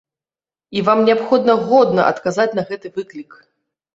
[0.79, 3.37] І вам неабходна годна адказаць на гэты выклік.